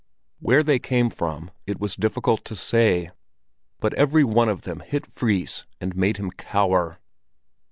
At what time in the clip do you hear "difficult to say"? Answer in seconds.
1.95-3.11